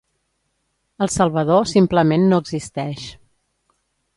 El 1.05 1.11
Salvador 1.17 1.69
simplement 1.73 2.25
no 2.31 2.41
existeix. 2.45 3.05